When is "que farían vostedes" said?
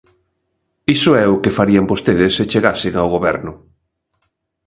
1.43-2.31